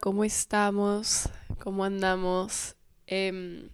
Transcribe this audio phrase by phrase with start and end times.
[0.00, 1.28] ¿cómo estamos?
[1.60, 2.74] ¿Cómo andamos?
[3.06, 3.68] Em,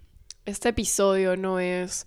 [0.45, 2.07] este episodio no es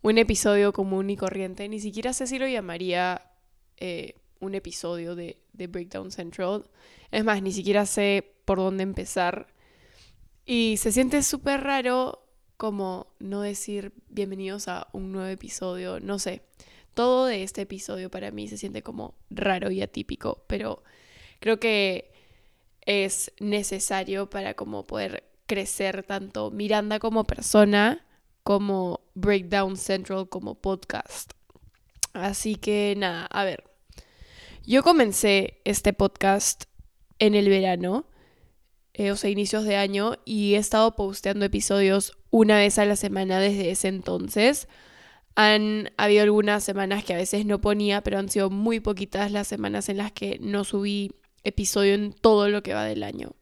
[0.00, 3.30] un episodio común y corriente, ni siquiera sé si lo llamaría
[3.76, 6.64] eh, un episodio de, de Breakdown Central.
[7.10, 9.48] Es más, ni siquiera sé por dónde empezar.
[10.46, 12.26] Y se siente súper raro
[12.56, 16.42] como no decir bienvenidos a un nuevo episodio, no sé.
[16.94, 20.82] Todo de este episodio para mí se siente como raro y atípico, pero
[21.40, 22.13] creo que
[22.86, 28.04] es necesario para como poder crecer tanto Miranda como persona
[28.42, 31.32] como Breakdown Central como podcast.
[32.12, 33.64] Así que nada, a ver.
[34.66, 36.64] Yo comencé este podcast
[37.18, 38.06] en el verano,
[38.92, 42.96] eh, o sea, inicios de año, y he estado posteando episodios una vez a la
[42.96, 44.68] semana desde ese entonces.
[45.34, 49.48] Han habido algunas semanas que a veces no ponía, pero han sido muy poquitas las
[49.48, 51.12] semanas en las que no subí
[51.44, 53.32] episodio en todo lo que va del año.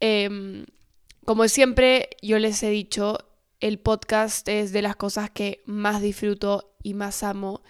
[0.00, 0.64] Em,
[1.24, 3.18] como siempre, yo les he dicho,
[3.60, 7.62] el podcast es de las cosas que más disfruto y más amo.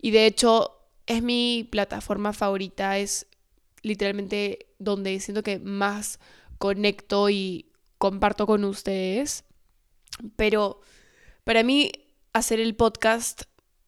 [0.00, 3.26] Y de hecho, es mi plataforma favorita, es
[3.82, 6.20] literalmente donde siento que más
[6.58, 9.44] conecto y comparto con ustedes.
[10.36, 10.80] Pero
[11.44, 11.90] para mí,
[12.32, 13.42] hacer el podcast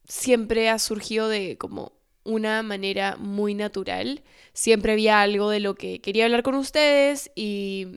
[0.09, 1.96] siempre ha surgido de como
[2.27, 4.23] una manera muy natural.
[4.53, 7.89] Siempre había algo de lo que quería hablar con ustedes y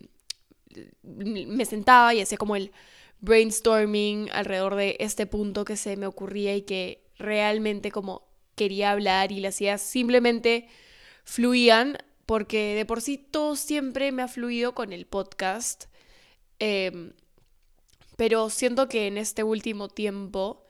[1.04, 2.72] me sentaba y hacía como el
[3.22, 9.32] brainstorming alrededor de este punto que se me ocurría y que realmente como quería hablar
[9.32, 10.68] y le hacía simplemente
[11.24, 15.86] fluían porque de por sí todo siempre me ha fluido con el podcast.
[16.60, 17.14] Em,
[18.18, 20.64] pero siento que en este último tiempo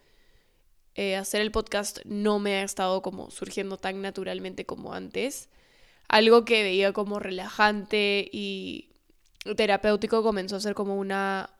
[0.95, 5.49] eh, hacer el podcast no me ha estado como surgiendo tan naturalmente como antes.
[6.07, 8.89] Algo que veía como relajante y
[9.55, 11.51] terapéutico comenzó a ser como una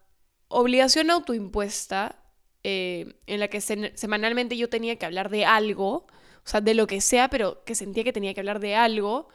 [0.48, 2.20] obligación autoimpuesta
[2.64, 6.08] eh, en la que semanalmente yo tenía que hablar de algo,
[6.46, 9.30] o sea, de lo que sea, pero que sentía que tenía que hablar de algo,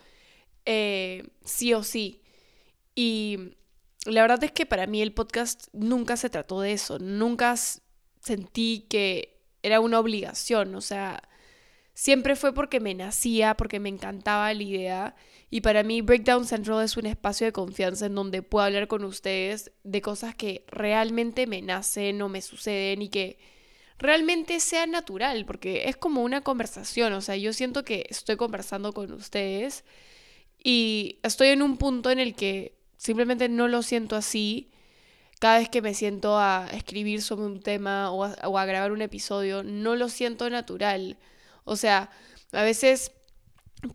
[0.67, 2.23] eh, sí o sí.
[2.95, 3.57] Y
[4.05, 7.55] la verdad es que para mí el podcast nunca se trató de eso, nunca
[8.21, 9.34] sentí que
[9.65, 11.23] era una obligación, o sea,
[11.95, 15.17] siempre fue porque me nacía, porque me encantaba la idea.
[15.51, 19.05] Y para mí Breakdown Central es un espacio de confianza en donde puedo hablar con
[19.05, 23.39] ustedes de cosas que realmente me nacen o me suceden y que
[23.99, 28.93] realmente sea natural, porque es como una conversación, o sea, yo siento que estoy conversando
[28.93, 29.85] con ustedes
[30.63, 34.71] y estoy en un punto en el que simplemente no lo siento así
[35.39, 39.63] cada vez que me siento a escribir sobre un tema o a, grabar un episodio,
[39.63, 41.19] no lo siento natural.
[41.65, 42.11] O sea,
[42.53, 43.13] a veces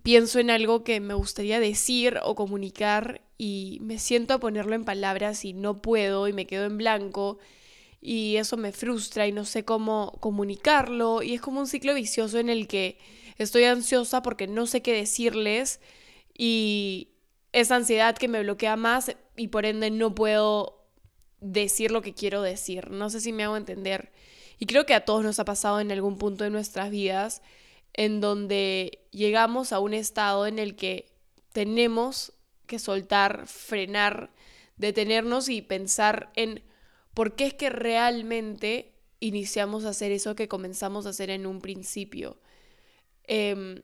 [0.03, 4.85] pienso en algo que me gustaría decir o comunicar y me siento a ponerlo en
[4.85, 7.39] palabras y no puedo y me quedo en blanco
[8.01, 12.39] y eso me frustra y no sé cómo comunicarlo y es como un ciclo vicioso
[12.39, 12.97] en el que
[13.37, 15.79] estoy ansiosa porque no sé qué decirles
[16.37, 17.09] y
[17.51, 20.78] esa ansiedad que me bloquea más y por ende no puedo
[21.41, 22.91] decir lo que quiero decir.
[22.91, 24.11] No sé si me hago entender.
[24.57, 27.41] Y creo que a todos nos ha pasado en algún punto de nuestras vidas
[27.93, 31.11] en donde llegamos a un estado en el que
[31.53, 32.33] tenemos
[32.67, 34.31] que soltar, frenar,
[34.77, 36.63] detenernos y pensar en
[37.13, 41.61] por qué es que realmente iniciamos a hacer eso que comenzamos a hacer en un
[41.61, 42.39] principio.
[43.23, 43.81] Em,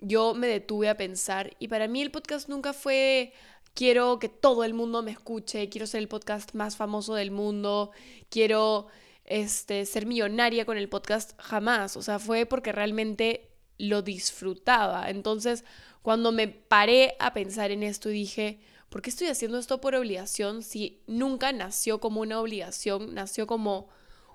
[0.00, 3.32] yo me detuve a pensar y para mí el podcast nunca fue
[3.74, 7.90] quiero que todo el mundo me escuche, quiero ser el podcast más famoso del mundo,
[8.30, 8.88] quiero
[9.24, 11.96] este, ser millonaria con el podcast, jamás.
[11.96, 15.10] O sea, fue porque realmente lo disfrutaba.
[15.10, 15.64] Entonces,
[16.02, 19.94] cuando me paré a pensar en esto y dije, ¿por qué estoy haciendo esto por
[19.94, 23.88] obligación si nunca nació como una obligación, nació como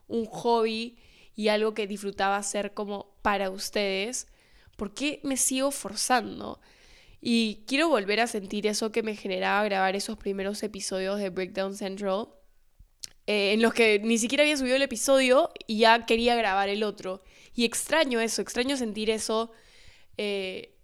[0.07, 0.97] un hobby
[1.35, 4.27] y algo que disfrutaba hacer como para ustedes?
[4.77, 6.59] ¿Por qué me sigo forzando?
[7.25, 11.73] Y quiero volver a sentir eso que me generaba grabar esos primeros episodios de Breakdown
[11.73, 12.27] Central,
[13.27, 16.83] eh, en los que ni siquiera había subido el episodio y ya quería grabar el
[16.83, 17.23] otro.
[17.55, 19.53] Y extraño eso, extraño sentir eso
[20.17, 20.75] eh,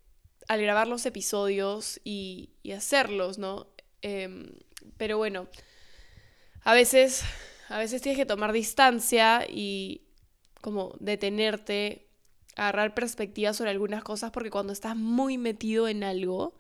[0.48, 3.74] al grabar los episodios y, hacerlos, ¿no?
[4.02, 4.54] Em,
[4.96, 5.50] pero bueno,
[6.62, 7.22] a veces,
[7.68, 10.08] a veces tienes que tomar distancia y
[10.62, 12.09] como detenerte
[12.60, 16.54] agarrar perspectiva sobre algunas cosas porque cuando estás muy metido en algo,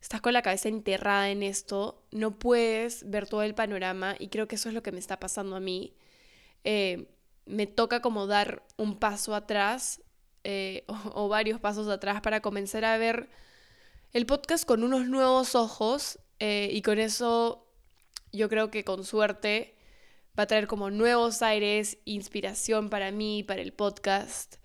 [0.00, 4.48] estás con la cabeza enterrada en esto, no puedes ver todo el panorama y creo
[4.48, 5.94] que eso es lo que me está pasando a mí.
[6.64, 7.08] Eh,
[7.46, 10.02] me toca como dar un paso atrás
[10.44, 10.84] eh,
[11.14, 13.28] o, varios pasos atrás para comenzar a ver
[14.12, 17.66] el podcast con unos nuevos ojos Eh, y con eso
[18.32, 19.76] yo creo que con suerte
[20.38, 24.59] va a traer como nuevos aires, inspiración para mí, para el podcast.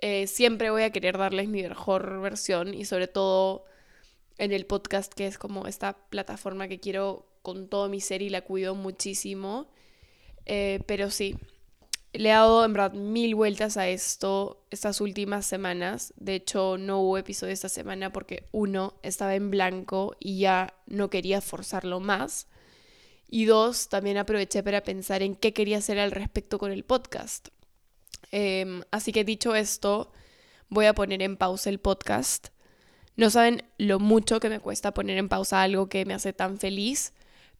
[0.00, 3.64] Eh, siempre voy a querer darles mi mejor versión y sobre todo
[4.38, 8.30] en el podcast que es como esta plataforma que quiero con todo mi ser y
[8.30, 9.68] la cuido muchísimo.
[10.46, 11.36] Eh, pero sí,
[12.12, 16.14] le he dado en verdad mil vueltas a esto estas últimas semanas.
[16.16, 21.10] De hecho, no hubo episodio esta semana porque uno, estaba en blanco y ya no
[21.10, 22.46] quería forzarlo más.
[23.30, 27.48] Y dos, también aproveché para pensar en qué quería hacer al respecto con el podcast.
[28.30, 30.12] Em, así que dicho esto,
[30.68, 32.48] voy a poner en pausa el podcast.
[33.16, 36.58] No saben lo mucho que me cuesta poner en pausa algo que me hace tan
[36.58, 37.14] feliz,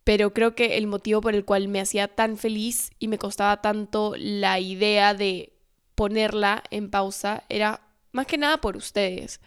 [0.04, 3.60] pero creo que el motivo por el cual me hacía tan feliz y me costaba
[3.60, 5.52] tanto la idea de
[5.94, 7.82] ponerla en pausa era
[8.12, 9.40] más que nada por ustedes.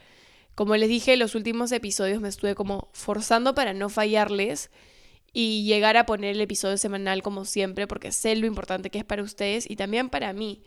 [0.56, 4.70] Como les dije, en los últimos episodios me estuve como forzando para no fallarles
[5.34, 9.06] y llegar a poner el episodio semanal como siempre, porque sé lo importante que es
[9.06, 10.62] para ustedes y también para mí.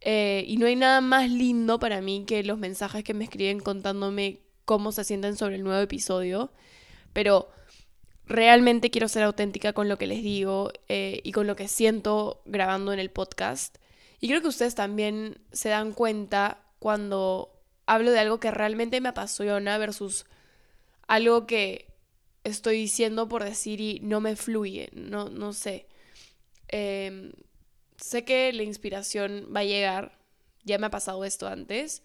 [0.00, 3.60] Eh, y no hay nada más lindo para mí que los mensajes que me escriben
[3.60, 6.52] contándome cómo se sienten sobre el nuevo episodio.
[7.12, 7.48] Pero
[8.26, 12.42] realmente quiero ser auténtica con lo que les digo eh, y con lo que siento
[12.44, 13.78] grabando en el podcast.
[14.20, 17.52] Y creo que ustedes también se dan cuenta cuando
[17.86, 20.26] hablo de algo que realmente me apasiona versus
[21.06, 21.88] algo que
[22.44, 25.86] estoy diciendo por decir y no me fluye, no, no sé.
[26.68, 27.32] Em,
[27.98, 30.18] sé que la inspiración va a llegar,
[30.64, 32.02] ya me ha pasado esto antes,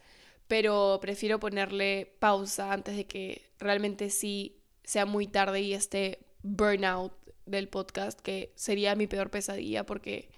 [0.48, 7.14] pero prefiero ponerle pausa antes de que realmente sí sea muy tarde y esté burnout
[7.46, 10.30] del podcast, que sería mi peor pesadilla porque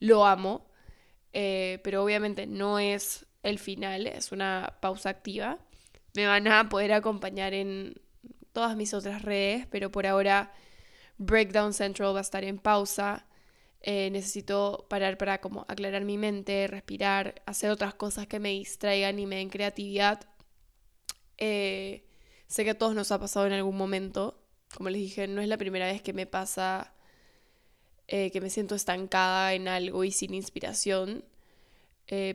[0.00, 0.66] lo amo,
[1.32, 5.58] eh, pero obviamente no es el final, es una pausa activa.
[6.14, 8.00] Me van a poder acompañar en
[8.52, 10.52] todas mis otras redes, pero por ahora
[11.18, 13.26] Breakdown Central va a estar en pausa.
[13.80, 19.18] Eh, necesito parar para como aclarar mi mente, respirar, hacer otras cosas que me distraigan
[19.18, 20.20] y me den creatividad.
[21.38, 22.04] Eh,
[22.48, 24.42] sé que a todos nos ha pasado en algún momento.
[24.74, 26.94] Como les dije, no es la primera vez que me pasa
[28.08, 31.24] eh, que me siento estancada en algo y sin inspiración.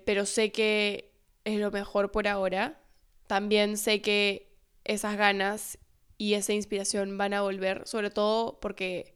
[0.06, 1.14] pero sé que
[1.46, 2.82] es lo mejor por ahora.
[3.28, 4.54] También sé que
[4.84, 5.80] esas ganas
[6.18, 9.16] y esa inspiración van a volver, sobre todo porque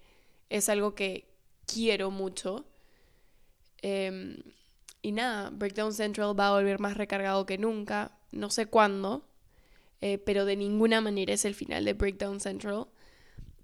[0.50, 1.28] es algo que
[1.72, 2.66] quiero mucho.
[3.82, 4.38] Em,
[5.02, 9.28] y nada, Breakdown Central va a volver más recargado que nunca, no sé cuándo,
[10.02, 12.88] eh, pero de ninguna manera es el final de Breakdown Central.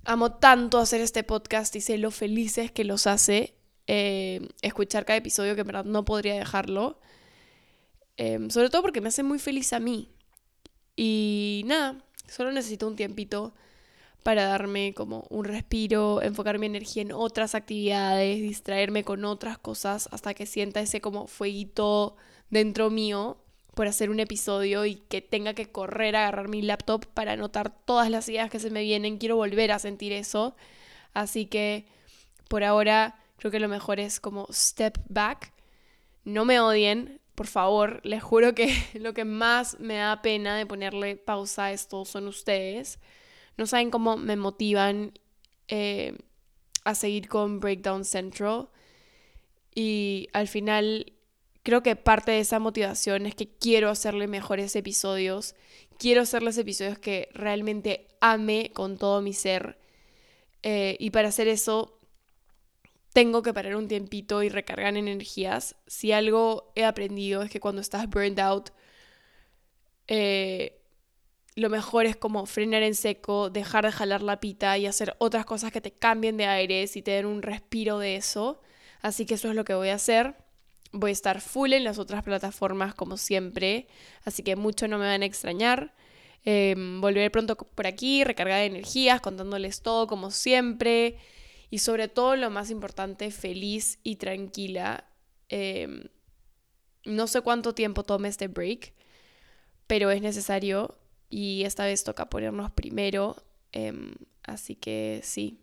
[0.06, 3.56] Amo tanto hacer este podcast y sé lo felices que los hace
[3.88, 7.00] eh, escuchar cada episodio que en verdad no podría dejarlo.
[8.18, 10.10] Em, sobre todo porque me hace muy feliz a mí.
[10.96, 13.54] Y nada, Solo necesito un tiempito
[14.24, 20.10] para darme como un respiro, enfocar mi energía en otras actividades, distraerme con otras cosas
[20.12, 22.16] hasta que sienta ese como fueguito
[22.50, 23.38] dentro mío
[23.74, 27.76] por hacer un episodio y que tenga que correr a agarrar mi laptop para anotar
[27.86, 29.18] todas las ideas que se me vienen.
[29.18, 30.56] Quiero volver a sentir eso.
[31.14, 31.86] Así que
[32.48, 35.54] por ahora creo que lo mejor es como step back.
[36.24, 40.66] No me odien, por favor, les juro que lo que más me da pena de
[40.66, 43.00] ponerle pausa a esto son ustedes.
[43.58, 45.14] No saben cómo me motivan
[45.68, 46.18] eh,
[46.84, 48.70] a seguir con Breakdown Central.
[49.76, 51.14] Y al final
[51.64, 55.56] creo que parte de esa motivación es que quiero hacerle mejores episodios.
[55.98, 59.78] Quiero hacerles episodios que realmente ame con todo mi ser.
[60.62, 62.00] Eh, y para hacer eso
[63.14, 65.76] tengo que parar un tiempito y recargar energías.
[65.88, 68.72] Si algo he aprendido es que cuando estás burned out,
[70.08, 70.83] eh,
[71.56, 75.46] lo mejor es como frenar en seco, dejar de jalar la pita y hacer otras
[75.46, 78.62] cosas que te cambien de aires y te den un respiro de eso.
[79.02, 80.36] Así que eso es lo que voy a hacer.
[80.92, 83.88] Voy a estar full en las otras plataformas como siempre,
[84.26, 85.94] así que mucho no me van a extrañar.
[86.46, 91.18] Em, volveré pronto por aquí, recargar de energías, contándoles todo como siempre
[91.70, 95.06] y sobre todo lo más importante, feliz y tranquila.
[95.50, 96.10] Em,
[97.06, 98.94] no sé cuánto tiempo tome este break,
[99.88, 100.96] pero es necesario
[101.34, 103.36] y esta vez toca ponernos primero.
[103.72, 104.14] Em,
[104.44, 105.58] así que sí,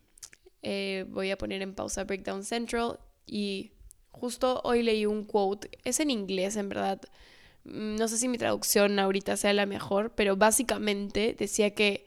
[0.63, 3.71] eh, voy a poner en pausa Breakdown Central y
[4.11, 7.01] justo hoy leí un quote, es en inglés en verdad.
[7.63, 12.05] Mm, no sé si mi traducción ahorita sea la mejor, pero básicamente decía que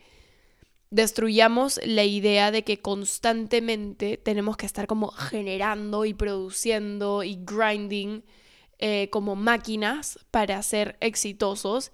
[0.90, 8.26] destruyamos la idea de que constantemente tenemos que estar como generando y produciendo y grinding
[8.80, 11.94] eh, como máquinas para ser exitosos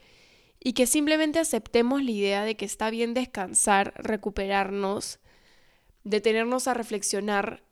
[0.59, 5.19] y que simplemente aceptemos la idea de que está bien descansar, recuperarnos,
[6.03, 7.63] detenernos a reflexionar,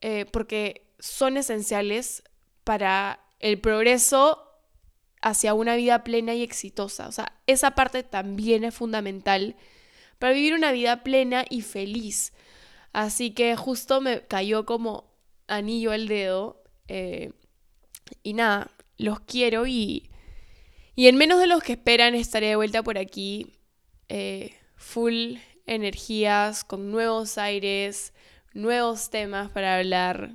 [0.00, 2.22] eh, porque son esenciales
[2.64, 4.46] para el progreso
[5.22, 7.08] hacia una vida plena y exitosa.
[7.08, 9.56] O sea, esa parte también es fundamental
[10.18, 12.32] para vivir una vida plena y feliz.
[12.92, 15.12] Así que justo me cayó como
[15.48, 16.62] anillo al dedo.
[16.88, 17.32] Eh,
[18.22, 20.10] y nada, los quiero y,
[21.00, 23.54] y en menos de los que esperan estaré de vuelta por aquí.
[24.10, 28.12] Eh, full energías, con nuevos aires,
[28.52, 30.30] nuevos temas para hablar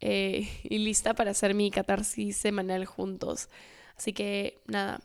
[0.00, 3.48] eh, y lista para hacer mi catarsis semanal juntos.
[3.96, 5.00] Así que nada,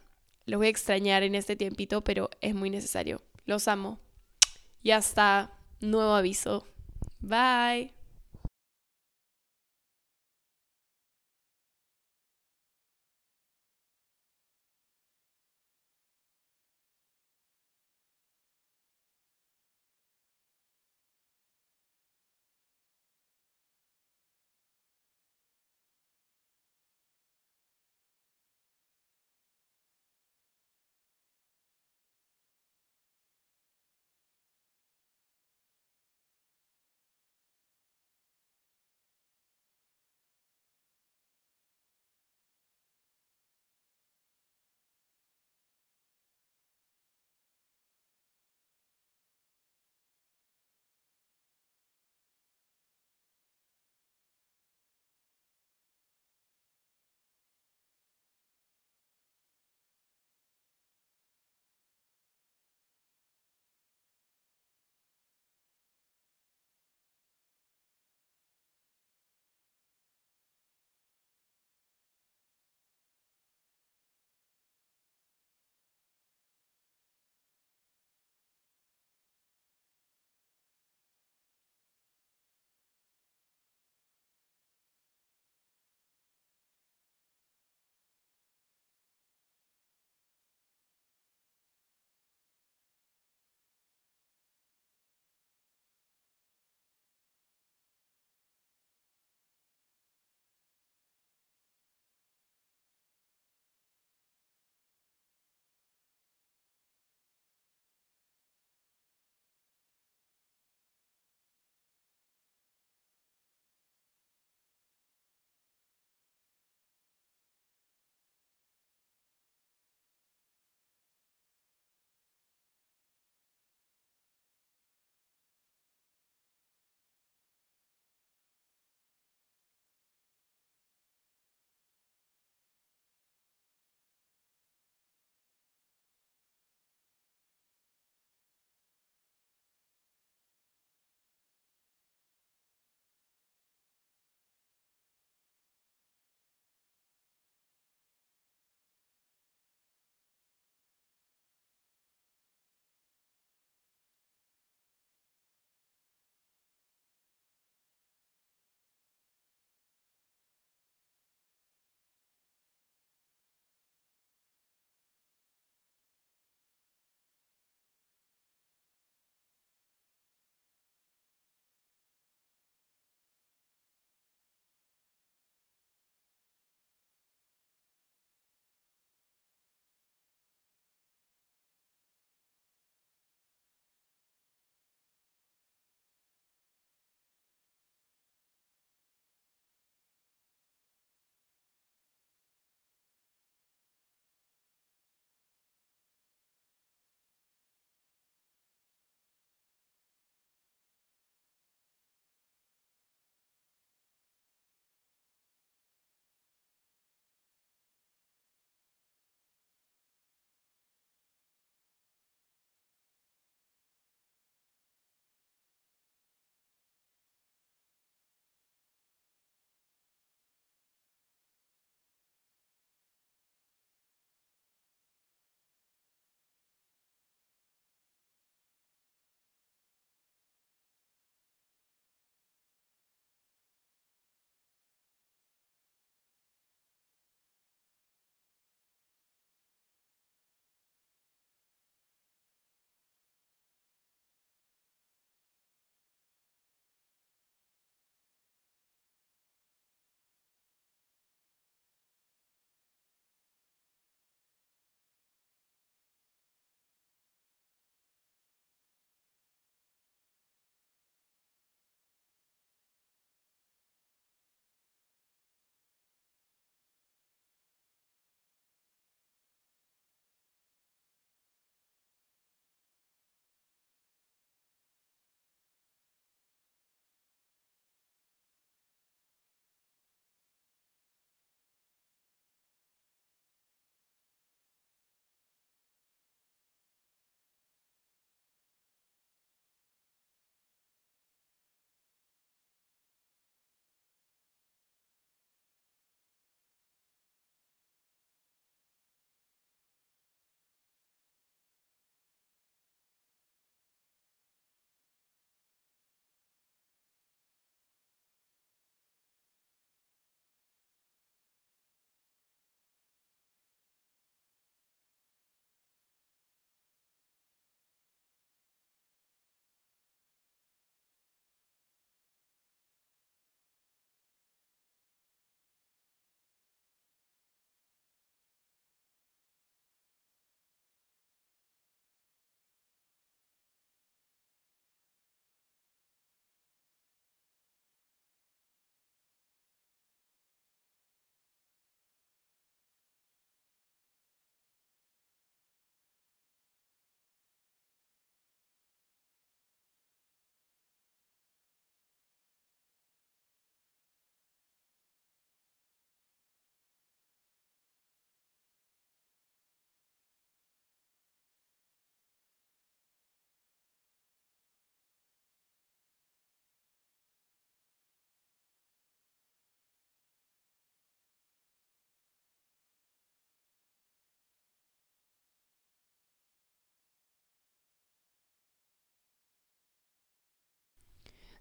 [0.46, 3.22] los voy a extrañar en este tiempito, pero es muy necesario.
[3.46, 4.02] Los amo.
[4.84, 6.68] Y hasta nuevo aviso.
[7.22, 7.97] Bye.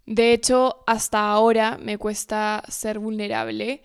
[0.07, 3.83] De hecho, hasta ahora me cuesta ser vulnerable.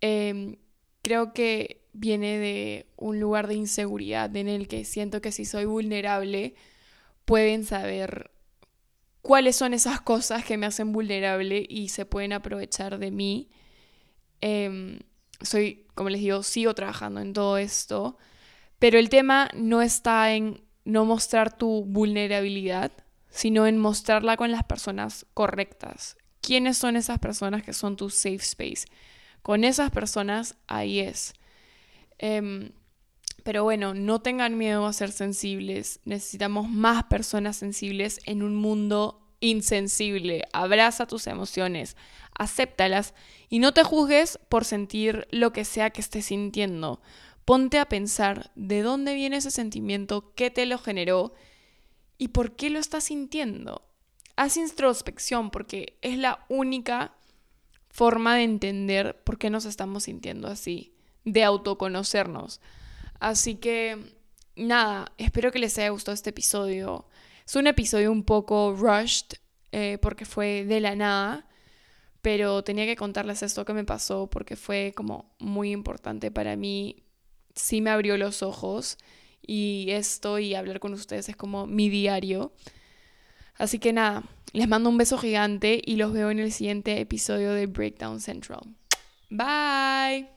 [0.00, 0.56] Em,
[1.02, 5.66] creo que viene de un lugar de inseguridad en el que siento que si soy
[5.66, 6.54] vulnerable
[7.26, 8.30] pueden saber
[9.20, 13.50] cuáles son esas cosas que me hacen vulnerable y se pueden aprovechar de mí.
[14.40, 15.00] Em,
[15.42, 18.16] soy, como les digo, sigo trabajando en todo esto,
[18.78, 22.92] pero el tema no está en no mostrar tu vulnerabilidad,
[23.32, 26.16] sino en mostrarla con las personas correctas.
[26.40, 28.84] ¿Quiénes son esas personas que son tu safe space?
[29.42, 31.32] Con esas personas ahí es.
[32.18, 32.72] Em,
[33.42, 36.00] pero bueno, no tengan miedo a ser sensibles.
[36.04, 40.44] Necesitamos más personas sensibles en un mundo insensible.
[40.52, 41.96] Abraza tus emociones,
[42.38, 43.14] acéptalas
[43.48, 47.00] y no te juzgues por sentir lo que sea que estés sintiendo.
[47.44, 51.34] Ponte a pensar de dónde viene ese sentimiento, qué te lo generó
[52.18, 53.82] y por qué lo estás sintiendo.
[54.36, 57.14] Haz introspección porque es la única
[57.90, 60.94] forma de entender por qué nos estamos sintiendo así,
[61.24, 62.60] de autoconocernos.
[63.20, 63.98] Así que,
[64.56, 67.06] nada, espero que les haya gustado este episodio.
[67.46, 69.36] Es un episodio un poco rushed
[69.72, 71.46] eh, porque fue de la nada,
[72.22, 77.04] pero tenía que contarles esto que me pasó porque fue como muy importante para mí.
[77.54, 78.96] Sí me abrió los ojos
[79.46, 82.52] y esto y hablar con ustedes es como mi diario.
[83.56, 87.52] Así que nada, les mando un beso gigante y los veo en el siguiente episodio
[87.52, 88.60] de Breakdown Central.
[89.30, 90.31] Bye.